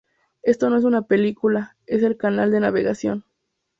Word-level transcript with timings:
Esto 0.41 0.67
no 0.71 0.77
es 0.77 0.83
una 0.83 1.03
película, 1.03 1.77
es 1.85 2.01
el 2.01 2.17
canal 2.17 2.49
de 2.49 2.59
navegación". 2.59 3.23